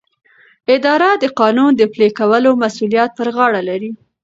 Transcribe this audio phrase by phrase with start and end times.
[0.75, 3.91] اداره د قانون د پلي کولو مسؤلیت پر غاړه لري.